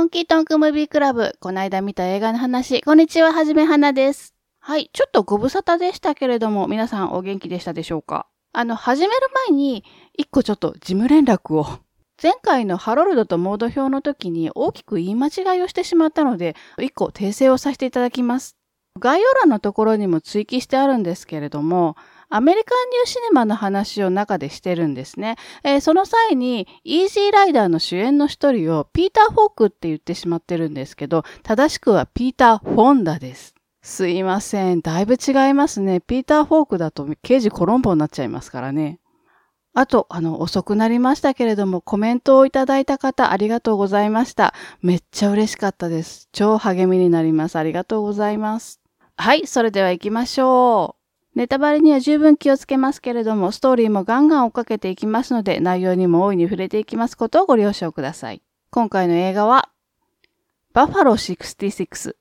[0.00, 1.36] 本気トンクムービークラブ。
[1.40, 2.80] この間見た映画の話。
[2.80, 4.34] こんにちは、はじめはなです。
[4.58, 4.88] はい。
[4.94, 8.26] ちょっとご無沙汰でしたけれども、皆さんお元気でしたでしょうか？
[8.54, 9.84] あの、始める前に、
[10.16, 11.66] 一個ちょっと事務連絡を。
[12.22, 18.56] 前回のハロルドとモード表の時に大きく言い間違いをしてしまったので、一個訂正をさせていただきます。
[18.98, 21.94] 概要欄のところにも追記してあるんですけれども、
[22.30, 25.36] アメリカンニューシネマの話を中でしてるんですね。
[25.64, 33.54] えー、その際に、イージーライダーの主演の一人をピーター・フォークって言ってしまってるんですけど、正しくはピーター・フォンダです。
[33.82, 34.80] すいません。
[34.80, 36.00] だいぶ違いますね。
[36.00, 39.00] ピーター・フォークだと刑事コロンボになっちゃいますからね。
[39.74, 44.54] あと、あの、遅くなりましたけれども、コメントをいただいた方、ありがとうございました。
[44.82, 46.28] めっちゃ嬉しかったです。
[46.32, 47.56] 超励みになります。
[47.56, 48.80] ありがとうございます。
[49.16, 50.99] はい、それでは行きましょう。
[51.34, 58.42] ネタバレには十分気をつけますけれども、ストーリーもガンガン追っかけていきますので、内容にも大いに触れていきますことをご了承ください。
[58.70, 59.68] 今回の映画は、
[60.72, 62.14] バファロー66。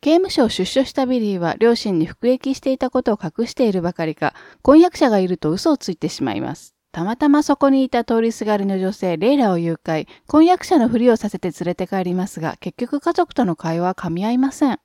[0.00, 6.74] 刑務所を出所したビリーは両親に服役していたことを隠しているばかりか、婚約者がいると嘘をついてしまいます。
[6.90, 14.80] たまたまそこにいた通りすがりの女性、レイラを誘拐、婚約者のふりをさせて連れて帰りますが、結局家族との会話は噛み合いません。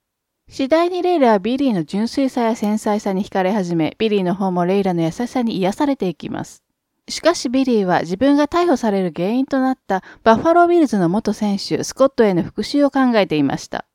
[0.49, 6.63] 次第にレイラはビリーの純粋さや繊細さに惹かれ始め、ビリーの方もレイラの優しさに癒されていきます。
[7.09, 13.85] しかしビリーは自分が逮捕される原因となったバッファロービルズの元選手スコットへの復讐を考えていました。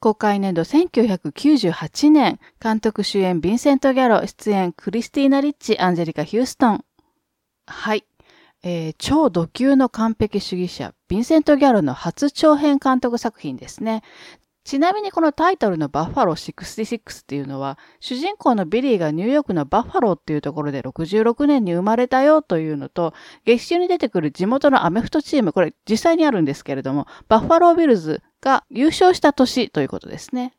[0.00, 6.84] 公開年度1998年、監督主演ヴィンセント・ギャロ、出演クリスティーナ・リッチ、アンジェリカ・ヒューストン。
[7.66, 8.04] はい。
[8.62, 14.02] えー、超ド級の完璧主義者、ヴィンセント・ギャロの初長編監督作品ですね。
[14.66, 23.14] ちなみにこのタイトルのバッファロー66っていうのは、主人公のビリーがニューヨークのバッファローっていうところで66年に生まれたよというのと、
[23.44, 30.52] 劇中に出てくる地元のアメフトチーム、これ実際にあるんですけれども、バッファロービルズが優勝した年ということですね。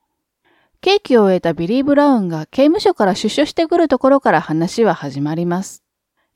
[0.79, 5.83] 刑期を終えたビリー・ブラウンが刑務所から出所してくるところから話は始まります。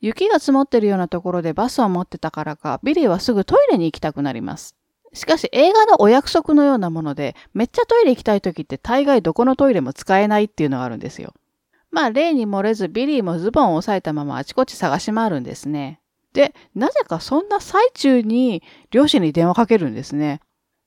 [0.02, 4.76] 雪が積もってるようなところでバスを待ってたからか、ビリーはすぐトイレに行きたくなります。
[5.12, 11.34] しかし映画のお約束のようなもので、めっちゃトイレ行きたい時って大概どこのトイレも使えないっていうのがあるんですよ。
[11.90, 16.00] まあ例に漏れずビリーもズボンを押さえたままあちこち探し回るんですね。
[16.32, 20.40] で、なぜかそんな最中に両親に電話かけるんですね。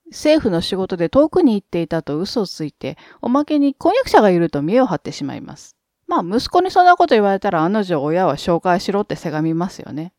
[0.07, 5.75] 政府の仕事で遠くに行っていたと嘘をついて、おまけに婚約者がいると見栄を張ってしまいます。
[6.07, 10.13] まあ息子にそんなこと言われたらあの女親は紹介しろってせがみますよね。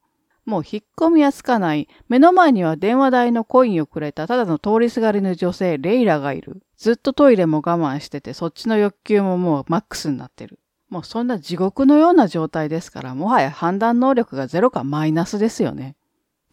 [0.46, 1.88] もう引っ込みはつかない。
[2.08, 6.62] 目の前には電話代のコインをくれたただの通りすがりの女性、レイラがいる。
[6.78, 10.60] ずっとトイレも我慢してて、そっちの欲求ももうマックスになってる。
[10.88, 15.96] もうそんな地獄のような状態ですから、もはや判断能力がゼロかマイナスですよね。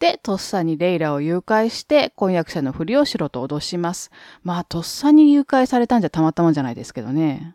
[0.00, 4.10] で、とっさにレイラを誘拐して、婚約者のふりをしろと脅します。
[4.42, 7.54] まあ、とっさに誘拐されたんじゃたまったもんじゃないですけどね。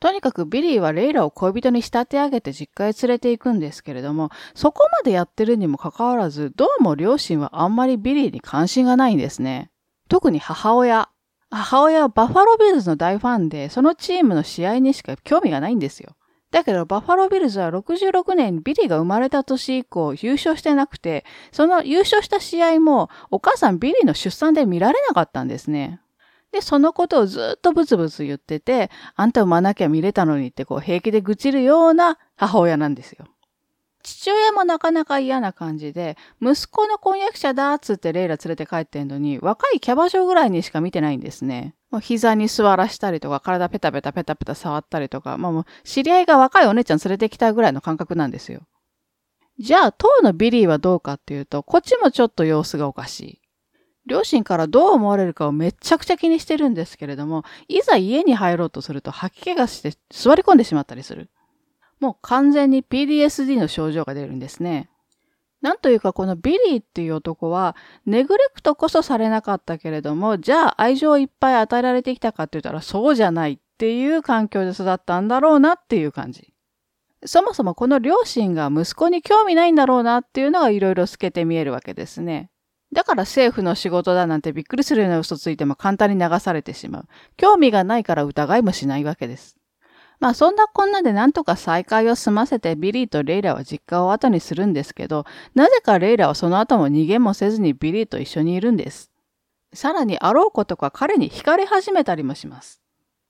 [0.00, 9.70] とにかくビリーはレイラを恋人に仕立て上げて実家へ連れて行くんですけれども、そこまでやってるにもかかわらず、どうも両親はあんまりビリーに関心がないんですね。
[10.08, 11.10] 特に母親。
[11.50, 16.16] 母親はバファロービルズの大ファンで、そのチームの試合にしか興味がないんですよ。
[16.50, 26.00] だけど、バファロービルズは66年ビリーが生まれた年以降優勝してなくて、その優勝した試合もお母さんビリーの出産で見られなかったんですね。
[26.52, 33.26] で、そのことをずっとブツブツ言ってて、あんた産まなきゃ見れたのにってこう平気で愚痴るような母親なんですよ。
[34.02, 41.74] 父親もなかなか嫌な感じで、息子の婚約者だっつってレイラ連れて帰ってんのに、若いキャバ嬢ぐらいにしか見てないんですね。
[41.90, 48.62] もう膝に座らしたりとか、体ペタペタペタペタ触ったりとか、まあもう知り合いが若いお姉ちゃん連れてきたぐらいの感覚なんですよ。
[49.58, 53.39] じゃあ、当のビリーはどうかっていうと、こっちもちょっと様子がおかしい。
[54.06, 61.30] 両親からどう思われるかをめちゃくちゃ気にしてるんですけれども、いざ家に入ろうとすると吐き気がして座り込んでしまったりする。
[62.00, 64.88] もう完全に PTSD の症状が出るんですね。
[65.60, 76.54] なんというかこのビリーっていう男はネグレクトこそされなかったけれども、じゃあ愛情をいっぱい与えられてきたかって言ったらそうじゃないっていう環境で育ったんだろうなっていう感じ。
[77.26, 82.50] そもそもこの両親が息子に興味ないんだろうなっていうのがいろいろ透けて見えるわけですね。
[82.92, 87.06] だから政府の仕事だなんてびっくりするような嘘ついても簡単に流されてしまう。
[87.36, 89.56] 興味がないから疑いもしないわけです。
[90.18, 99.10] まあそんなこんなでなんとか再会を済ませてビリーとレイラは実家を後にするんですけど、なぜかレイラはその後も逃げもせずにビリーと一緒にいるんです。
[99.72, 102.82] さらにあろうことか彼に惹かれ始めたりもします。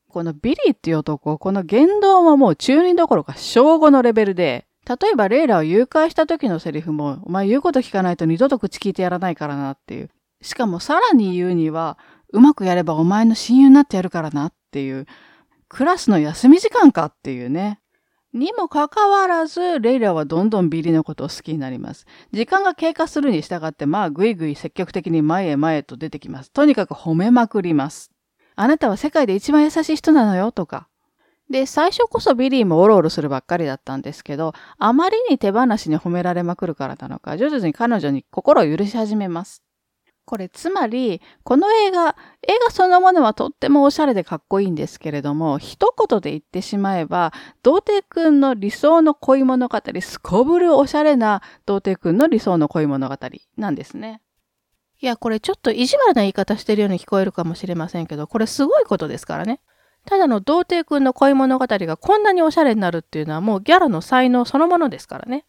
[0.08, 10.10] このビリーっていう男、この言動ももう中二どころか小5のレベルで、例えばレイラを誘拐した時のセリフも、お前言うこと聞かないと二度と口聞いてやらないからなっていう。
[10.42, 11.96] しかもさらに言うには、
[12.32, 15.06] うまくやればお前の親友になってやるからなっていう、
[15.68, 17.78] クラスの休み時間かっていうね。
[18.32, 22.06] にもかかわらず、レイラはどんどんビリーのことを好きになります。
[22.32, 26.50] 時間が経過するに従って、まあ、ぐいぐい積極的に前へ前へと出てきます。
[26.50, 28.10] とにかく褒めまくります。
[28.56, 30.89] あなたは世界で一番優しい人なのよ、とか。
[31.50, 39.64] で、最初こそビリーもオロオロするばっかりだったんですけど、あまりに手放しに褒められまくるからなのか、徐々に彼女に心を許し始めます。
[40.24, 42.14] これつまり、この映画、
[42.46, 47.32] 映画そのものはとってもおしゃれでかっこいいんですけれども、一言で言ってしまえば、
[47.64, 53.16] 童貞くんの理想の恋物語、すこぶるおしゃれな童貞くんの理想の恋物語
[53.56, 54.22] なんですね。
[55.00, 59.60] いや、これちょっと意地悪な言い方してるように聞こえるかもしれませんけど、これすごいことですからね。
[60.06, 65.44] ただの童貞くんの恋物語がこんなにおしゃれになるっていうのはもうギャラの才能そのものですからね。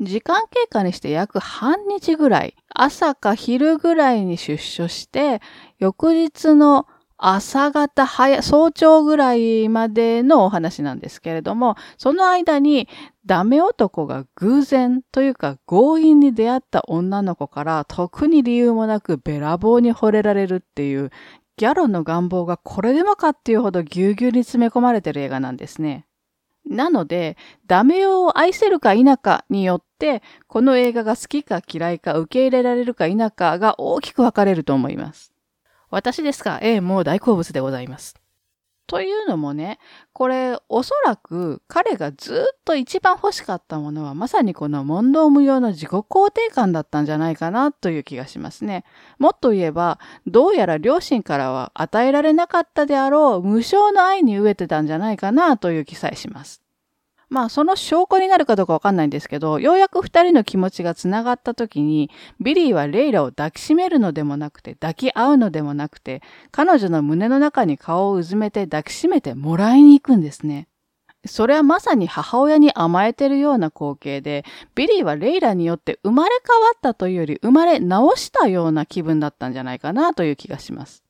[0.00, 5.40] 時間経過にして約半日ぐらい、朝か昼ぐらいに出所して、
[5.78, 12.88] 翌日の朝方早、早朝ぐらいまでのお話なんですけれども、その間に
[13.24, 21.10] ダメ男が偶然というか強引に出会った女の子から特に理由もなくべらぼうに惚れられるっていう
[21.56, 26.06] ギャロンの願望がこれでもかっていうほどぎゅうぎゅうに詰め込まれてる映画なんですね。
[26.66, 27.36] なので、
[27.66, 35.32] ダメを愛せるか否かによって、この映画が好きか嫌いか受け入れられるか否かが大きく分かれると思います。
[35.90, 36.58] 私ですか？
[36.62, 38.14] ええ、もう大好物でございます。
[38.86, 39.78] というのもね、
[40.12, 48.84] これおそらく彼がずっと一番欲しかったものはまさにこの問答無用の自己肯定感だったんじゃないかなという気がしますね。
[49.18, 56.63] もっと言えば、どうやら両親からは与えられなかったであろう無償の愛に飢えてたんじゃないかなという気さえします。
[57.28, 62.10] まあその証拠になるかどうかわかんないんですけど、ようやく二人の気持ちが繋がった時に、
[62.40, 70.68] ビリーはレイラを抱きしめるのでもなくて、抱き合うのでもなくて、彼女の胸の中に顔をうずめて抱きしめてもらいに行くんですね。
[71.26, 74.44] それはまさに母親に甘えてるような光景で、
[74.74, 81.02] ビリーはレイラによって生まれ変わったというより生まれ直したような気分だったんじゃないかなという気がします。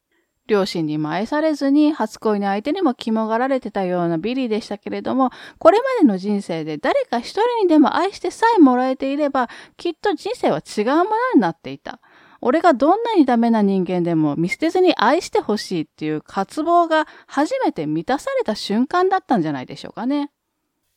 [0.46, 12.00] 両親にも愛されずに初恋の相手にもキモがられてたようなビリーでしたけれども、これまでの人生で誰か一人にでも愛してさえもらえていれば、きっと人生は違うものになっていた。
[12.42, 20.30] 俺がどんなにダメな人間でも見捨てずに愛してほしいっていう渇望が初めて満たされた瞬間だったんじゃないでしょうかね。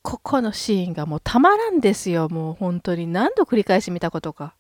[0.01, 2.27] ここのシーンがもうたまらんですよ。
[2.27, 4.55] もう本当に何度繰り返し見たことか。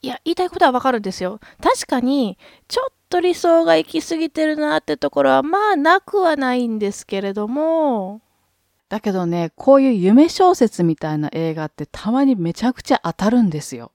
[0.00, 1.40] いや、言いたいことはわかるんですよ。
[1.62, 2.38] 確かに、
[2.68, 8.22] ちょっと理想が行き過ぎてるなってところは、まあ、なくはないんですけれども、
[8.88, 13.92] だけどね、こういう夢小説みたいな映画ってたまにめちゃくちゃ当たるんですよ。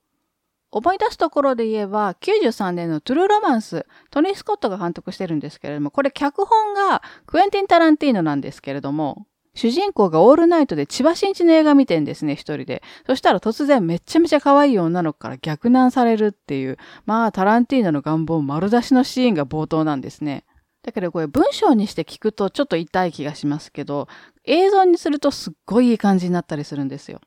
[0.71, 9.27] 思い出すところで言えば、93年のトゥルーロマンス、トニー・スコットが監督してるんですけれども、これ脚本がクエンティン・タランティーノなんですけれども、
[9.59, 12.81] 主人公がオールナイトで千葉真一の映画見てんですね、一人で。
[13.05, 20.45] そしたら突然めっちゃめちゃ可愛い女の子から逆難されるっていう、まあタランティーノの願望丸出しのシーンが冒頭なんですね。
[20.81, 24.07] だけどこれ文章にして聞くとちょっと痛い気がしますけど、
[24.45, 27.19] 映像にするとすっごいいい感じになったりするんですよ。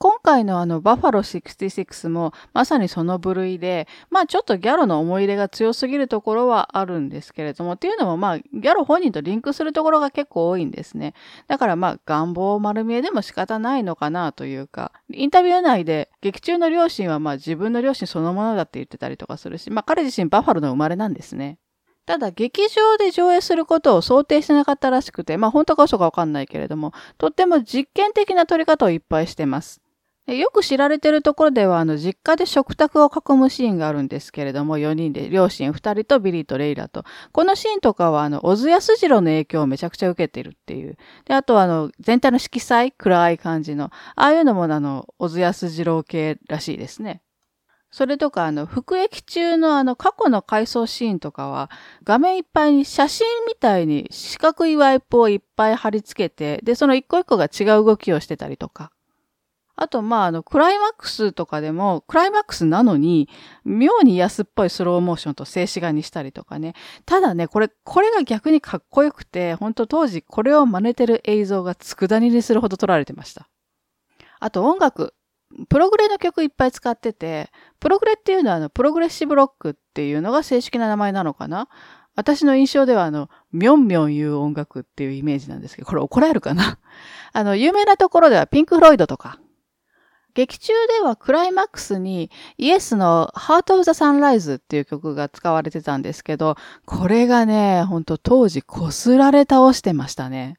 [0.00, 11.14] 今回のあのバファロー66もまさにその部類で、まあちょっとギャロの思い入れが強すぎるところはあるんですけれども、っていうのもまあギャロ本人とリンクするところが結構多いんですね。
[11.48, 21.58] だからまあ願望丸見えでも仕方ないのかなというか、インタビュー内で劇中の両親はまあ自分の両親そのものだって言ってたりとかするし、まあ彼自身バファローの生まれなんですね。
[22.06, 29.82] ただ、劇場で上映することを想定してなかったらしくて、まあ本当か嘘かわかんないけれども、とっても実験的な撮り方をいっぱいしてます。
[30.36, 37.04] よく知られてるところでは、あの、実家で食卓を囲むシーンがあるんですけれども、4人で、両親2人とビリーとレイラと。
[37.32, 40.98] このシーンとかは、あの、小津安二郎の影響をめちゃくちゃ受けてるっていう。
[41.24, 47.22] で、あとは、あの、全体の色彩、暗い感じの、ああいうのも、あの、小津安二郎系らしいですね。
[47.90, 51.70] それとか、あの、服役中のあの、過去の回想シーンとかは、
[52.04, 58.90] 画面いっぱいに写真みたいに四角いワイプをいっぱい貼り付けて、で、その一個一個が違う動きをしてたりとか。
[59.80, 63.28] あと、まあ、あの、クライマックスとかでも、クライマックスなのに、
[63.64, 66.74] 妙に安っぽいスローモーションと静止画にしたりとかね。
[67.06, 73.48] ただね、これ、これが逆にかっこよくて、本当当時これを真似てる映像が佃煮にするほど撮られてました。
[74.40, 75.14] あと音楽。
[75.68, 81.68] プログレの曲いっぱい使ってて、プログレっていうのはあの、プログレッシブロックっていうのが正式な名前なのかな？
[82.16, 86.80] 私の印象ではあの、みょんみょん言う音楽っていうイメージなんですけど、これ怒られるかな？
[87.32, 89.38] あの、有名なところではピンク・フロイドとか、
[90.38, 96.54] 劇中ではクライマックスにイエスの Heart of the Sunrise っていう曲が使われてたんですけど、
[96.84, 100.56] これがね、ほんと当時擦られ倒してましたね。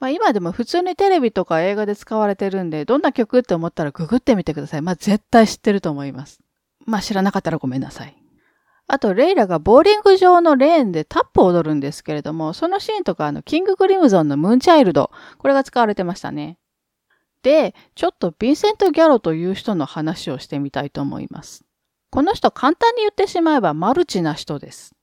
[0.00, 4.80] まあ今でも普通にテレビとか映画で使われてるんで、どんな曲って思ったらググってみてください。
[4.80, 6.40] まあ絶対知ってると思います。
[6.86, 8.16] まあ知らなかったらごめんなさい。
[8.86, 16.56] あと、レイラがボーリング場のレーンでタップを踊るんですけれども、そのシーンとか、あの、キングクリムゾンのムーンチャイルド、これが使われてましたね。
[17.48, 21.64] で、ちょっとヴィンセント・ギャロという人の話をしてみたいと思います。
[22.10, 24.94] この人簡単に言ってしまえばマルチな人です。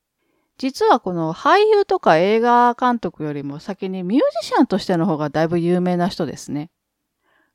[0.59, 6.69] 実はこの俳優とか映画監督よりも先にミュージシャンとしての方がだいぶ有名な人ですね。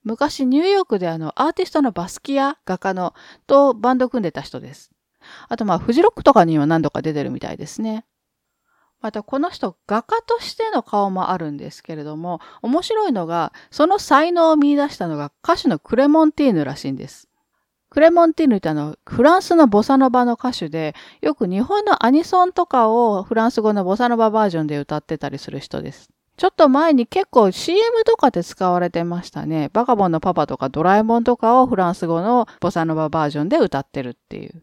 [0.02, 3.14] 昔ニューヨークであのアーティストのバスキア画家の
[3.46, 4.90] とバンド組んでた人です。
[5.48, 8.06] あとまあフジロックとかには何度か出てるみたいですね。
[9.00, 17.28] またこの人画家としての顔もあるんですけれども、面白いのが、その才能を見出したのが歌手のクレモンティーヌらしいんです。
[17.88, 26.10] クレモンティーヌってあの、フランスのボサノバの歌手で、よく日本のアニソンとかをフランス語のボサノババージョンで歌ってたりする人です。
[26.36, 29.70] ちょっと前に結構 CM とかで使われてましたね。
[29.72, 34.62] バカボンのパパとかドラえもんとかをフランス語のボサノババージョンで歌ってるっていう。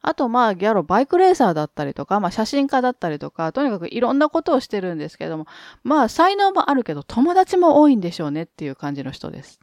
[0.00, 5.46] あとまあギャロバイクレーサーだったりとか、まあ写真家だったりとか、とにかくいろんなことをしてるんですけども、
[5.82, 9.60] まあ才能もあるけど友達も多いんでしょうねっていう感じの人です。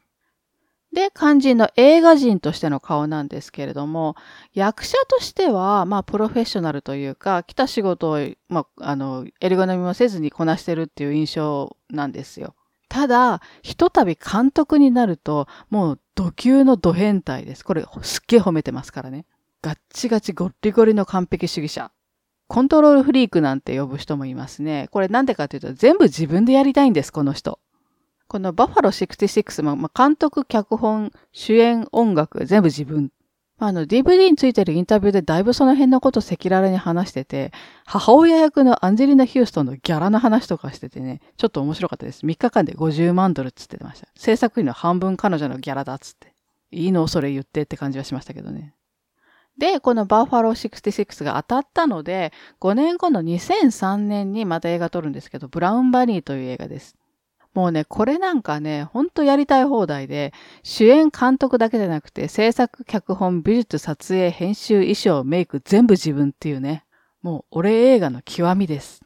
[0.96, 4.15] で、肝心の映画人としての顔なんですけれども、
[4.54, 12.56] 役者としては、まあ、プロフェッショナルというか、来た仕事を、まあ、あの、エリゴノミもせずにこなしてるっていう印象なんですよ。
[12.88, 17.65] ただ、ひとたび監督になると、もう、土級の土変態です。
[17.65, 19.25] これ、すっげえ褒めてますからね。
[19.66, 21.90] ガッチガチゴッリゴリの完璧主義者。
[22.48, 24.90] コントロールフリークなんて呼ぶ人もいますね。
[24.92, 27.58] これなんでかというと全部自分でやりたいんです、この人。
[28.28, 33.10] このバファロー66も、まあ、監督、脚本、主演、音楽、全部自分。
[33.58, 37.52] あの、DVD についてるインタビューでだいぶその辺のこと赤裸々に話してて、
[37.88, 42.24] 母親役のアンジェリーナ・ヒューストンのギャラの話とかしててね、ちょっと面白かったです。
[42.24, 44.10] 3日間で50万ドルっつってました。
[44.16, 46.36] 制作費の半分彼女のギャラだっつって。
[46.70, 48.76] いいのそれ言ってって感じはしましたけどね。
[49.58, 56.96] で、このバーファロー66が当たったので、5年後の2003年にまた映画撮るんですけど、ブラウンバニーという映画です。
[57.54, 66.84] もうね、これなんかね、ほんとやりたい放題で、主演監督だけじゃなくて、制作、脚本、美術、撮影、編集、衣装、メイク、全部自分っていうね、
[67.22, 69.05] もう俺映画の極みです。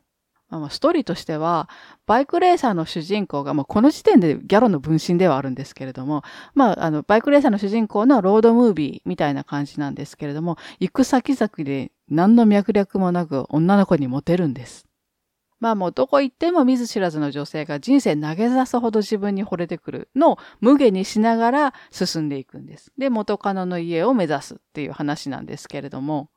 [0.58, 1.70] まあ、ストーリーとしては、
[2.08, 6.24] バイクレーサーの主人公が、まあ、この時点でギャロの分身ではあるんですけれども、
[6.56, 14.89] まあ、あの、バイクレーサーの主人公のロードムービーみたいな感じなんですけれども、行く先々で何の脈略もなく女の子にモテるんです。
[15.60, 22.91] まあもうどこ行っても見ず知らずの女性が人生投げ出すほど自分に惚れてくるのを無下にしながら進んでいくんです。
[22.98, 26.29] で、元カノの家を目指すっていう話なんですけれども、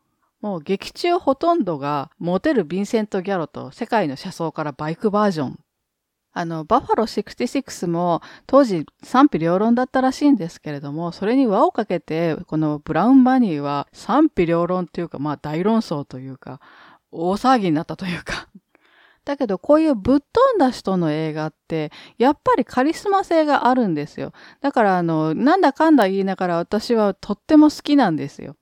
[0.42, 5.58] もう劇中ほとんどがモテるヴィンセント・ギャロと世界の車窓からバイクバージョン。
[6.34, 16.60] あの、バファロー66も当時賛否両論だったらしいんですけれども、それに輪をかけて、このブラウンバニーは賛否両論というか、まあ大論争というか、
[17.12, 18.48] 大騒ぎになったというか。
[19.24, 24.32] だけどこういうぶっ飛んだ人の映画って、やっぱりカリスマ性があるんですよ。
[24.60, 28.56] だからあの、なんだかんだ言いながら私はとっても好きなんですよ。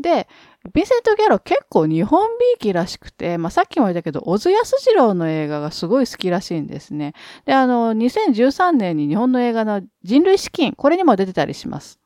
[0.00, 0.28] で、
[0.66, 7.14] ヴィンセント・ギャロ結構日本びいきらしくて、まあ、さっきも言ったけど、小津安二郎の映画がすごい好きらしいんですね。
[7.44, 12.00] で、あの、2013年に日本の映画の人類資金、これにも出てたりします。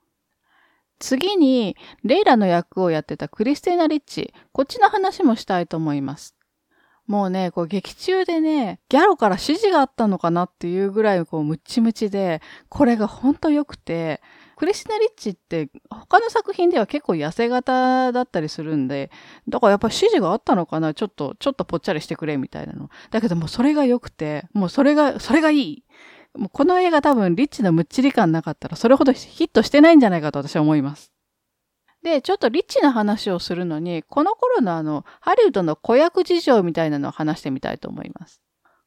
[0.99, 6.35] 次に、レイラの役をやってたクリスティーナ・リッチ、こっちの話もしたいと思います。
[7.09, 14.21] もうね、こう劇中でね、ギャロから指示があったのかなっていうぐらいこうムッチムチで、これがほんと良くて、
[14.59, 19.13] クリスナ・リッチって他の作品では結構痩せ型だったりするんで、
[19.49, 20.95] だからやっぱり指示があったのかな？
[20.95, 22.91] ちょっと、ちょっとぽっちゃりしてくれみたいなの。
[23.13, 25.85] だけどもうそれが良くて、もうそれが、それがいい。
[26.35, 31.13] もうこの映画多分リッチのむっちり感なかったらそれほどヒットしてないんじゃないかと私は思います。
[32.03, 38.41] で、ちょっとリッチな話をするのに、この頃のあの、ハリウッドの子役事情みたいなのを話してみたいと思います。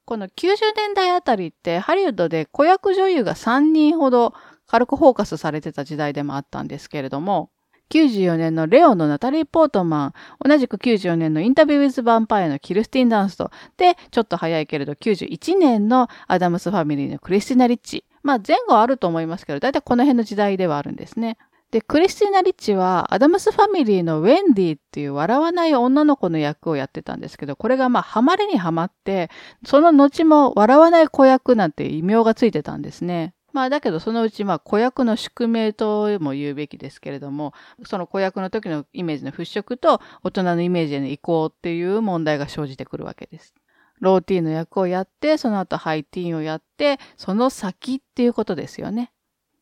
[0.03, 4.33] この90年代あたりってハリウッドで子役女優が3人ほど
[4.71, 7.49] 軽くフォーカスされてた時代でもあったんですけれども、
[7.91, 10.13] 94年のレオのナタリー・ポートマン、
[10.47, 18.05] 同じく94年のインタビュー・ウィズ・ヴァンパイアのキルスティン・ダンスト、で、ちょっと早いけれど91年のアダムス・ファミリーのクリスティナ・リッチ。
[18.23, 21.37] まあ前後あると思いますけど、だいたいこの辺の時代ではあるんですね。
[21.71, 29.29] で、クリスティナ・リッチはアダムス・ファミリーのウェンディっていう笑わない女の子の役をやってたんですけど、これがまあハマりにハマって、
[29.65, 33.33] その後も笑わない子役なんて異名がついてたんですね。
[33.53, 37.53] まあだけどそのうちまあ子役の宿命とも言うべきですけれども、
[37.85, 43.53] その子役の時のイメージの払拭と大人のイメージへの移行っていう問題が生じてくるわけです。
[43.99, 49.11] ローティーンの役をやって、その後ハイティーンをやって、その先っていうことですよね。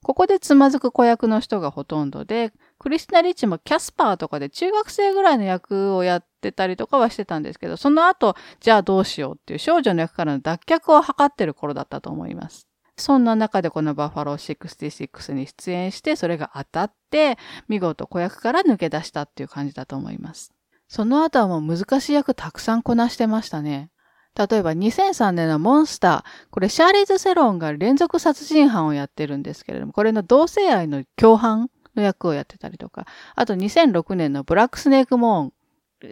[0.01, 12.68] ここでつまずく子役の人がほとんどで、クリスナ・リッチもキャスパーとかで中学生ぐらいの役をやってたりとかはしてたんですけど、その後、じゃあどうしようっていう少女の役からの脱却を図ってる頃だったと思います。
[12.99, 17.37] そんな中でこのバッファロー66に出演して、それが当たって、
[17.67, 20.51] 見事子役から抜け出したっていう感じだと思います。
[20.87, 23.91] その後はもう難しい役たくさんこなしてましたね。
[24.35, 26.49] 例えば2003年のモンスター。
[26.51, 35.53] これシャーリーズ・セロンが連続殺人犯をやってるんですけれども、これの同性愛の共犯の役をやってたりとか、あと2006年のブラックスネーク・モーン。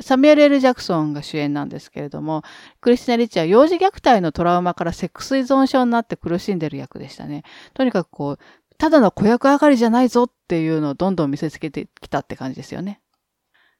[0.01, 2.43] サミュエル・エル・ジャクソンが主演なんですけれども、
[2.81, 7.43] クリスティナ・リッチは幼児虐待のトラウマからセックス依存症になって苦しんでる役でしたね。
[7.73, 8.39] とにかくこう、
[8.77, 13.01] ただの子役上がりじゃないぞっていうのをどんどん見せつけてきたって感じですよね。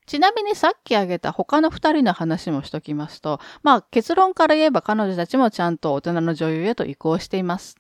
[0.08, 7.76] ちなみにさっき挙げた他の二人の話もしときますと、まあ結論から言えば彼女たちもちゃんと大人の女優へと移行しています。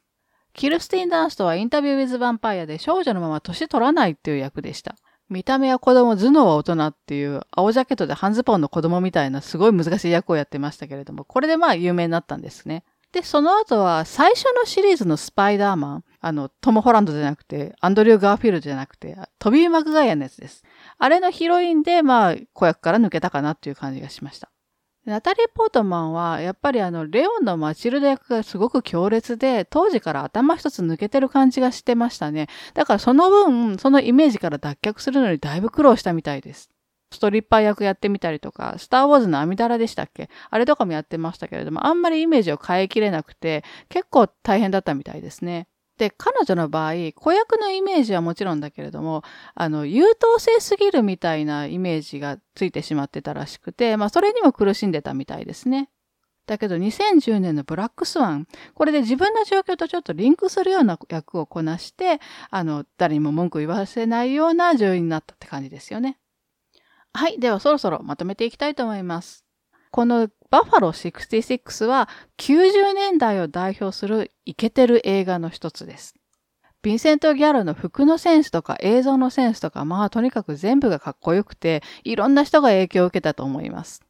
[0.53, 4.95] キルスティン・ダンストはインタビュー・ウィズ・ヴァンパイアで少女のまま年取らないっていう役でした。
[5.29, 12.83] 見た目は子供、頭脳は大人っていう青ジャケットで半ズボンの子供みたいなすごい難しい役をやってましたけれども、これでまあ有名になったんですね。
[13.11, 20.63] で、その後は最初のシリーズのスパイダーマン、あの、トム・ホランドじゃなくて、アンドリュー・ガーフィールドじゃなくて、トビー・マクガイアのやつです。
[20.97, 24.49] あれのヒロインで、まあ、子役から抜けたかなっていう感じがしました。
[25.07, 32.47] ナタリー・ポートマンは、やっぱりあの、レオンのマチルダ役がすごく強烈で、当時から頭一つ抜けてる感じがしてましたね。
[32.73, 36.69] だからその分、そのイメージから脱却するのにだいぶ苦労したみたいです。
[37.13, 40.29] ストリッパー役やってみたりとか、スターウォーズのアミダラでしたっけ？
[40.49, 45.69] あれとかもやってましたけれども、あんまりイメージを変えきれなくて、結構大変だったみたいですね。
[45.97, 49.23] で、彼女の場合、子役のイメージはもちろんだけれども、
[49.55, 55.89] あの、優等生すぎるみたいなイメージがついてしまってたらしくて、まあ、それにも苦しんでたみたいですね。
[56.45, 66.17] だけど2010年のブラックスワン、これで自分の状況とちょっとリンクするような役をこなして、あの、誰にも文句言わせないような女優になったって感じですよね。
[67.13, 67.39] はい。
[67.39, 69.43] ではそろそろまとめていきたいと思います。
[69.91, 72.07] このバッファロー66は
[72.37, 76.15] 90年代を代表するイケてる映画の一つです。
[76.83, 84.06] ヴィンセント・ギャルの服のセンスとか映像のセンスとか、まあとにかく全部がかっこよくて、いろんな人が影響を受けたと思います。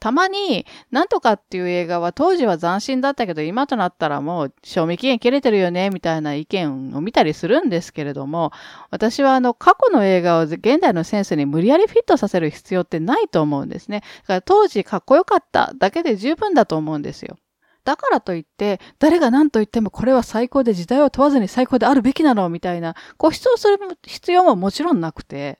[0.00, 8.52] たまに、なんとかっていう映画は当時は斬新だったけど、今となったらもう賞味期限切れてるよね、みたいな意見を見たりするんですけれども、
[8.90, 14.02] 私はあの過去の映画を現代のセンスに無理やりフィットさせる必要ってないと思うんですね。
[14.22, 17.38] だから当時かっこよかっただけで十分だと思うんですよ。
[17.84, 25.58] だからといって、誰が何と言ってもこれは最高で時代を問わずに最高であるべきなのみたいな、こう主張する必要ももちろんなくて、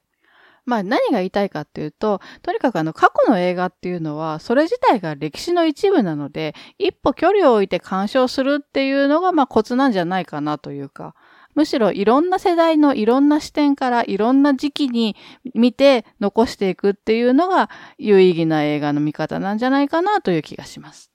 [0.65, 11.15] まあ何が言いたいかっていうと、とにかくあの過去の映画っていうのは、それ自体が歴史の一部なので、一歩距離を置いて鑑賞するっていうのがまあコツなんじゃないかなというか、
[11.55, 15.17] むしろいろんな世代のいろんな視点からいろんな時期に
[15.55, 21.11] 見て残していくっていうのが有意義な映画の見方なんじゃないかなという気がします。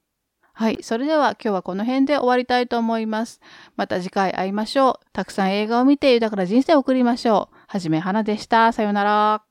[0.54, 0.80] はい。
[0.82, 3.40] それでは今日はこの辺で終わりたいと思います。
[3.78, 5.06] また次回会いましょう。
[5.14, 7.59] たくさん映画を見て豊かな人生を送りましょう。
[7.72, 8.74] はじめはなでした。
[8.74, 9.49] さようなら。